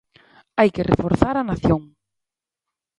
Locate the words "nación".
1.49-1.81